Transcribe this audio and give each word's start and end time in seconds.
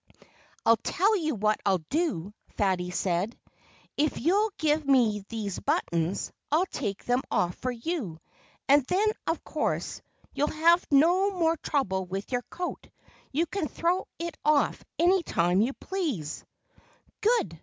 "I'll 0.65 0.77
tell 0.81 1.15
you 1.15 1.35
what 1.35 1.61
I'll 1.63 1.85
do!" 1.91 2.33
Fatty 2.57 2.89
said. 2.89 3.37
"If 3.97 4.19
you'll 4.19 4.49
give 4.57 4.83
me 4.83 5.23
these 5.29 5.59
buttons, 5.59 6.31
I'll 6.51 6.65
take 6.65 7.05
them 7.05 7.21
off 7.29 7.53
for 7.57 7.69
you. 7.69 8.19
And 8.67 8.83
then, 8.85 9.11
of 9.27 9.43
course, 9.43 10.01
you'll 10.33 10.47
have 10.47 10.87
no 10.89 11.29
more 11.29 11.55
trouble 11.57 12.05
with 12.07 12.31
your 12.31 12.41
coat. 12.49 12.87
You 13.31 13.45
can 13.45 13.67
throw 13.67 14.07
it 14.17 14.35
off 14.43 14.83
any 14.97 15.21
time 15.21 15.61
you 15.61 15.73
please." 15.73 16.45
"Good!" 17.21 17.59